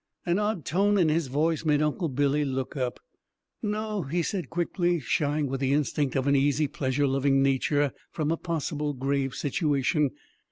[0.25, 2.99] An odd tone in his voice made Uncle Billy look up.
[3.61, 8.31] "No," he said quickly, shying with the instinct of an easy pleasure loving nature from
[8.31, 10.09] a possible grave situation.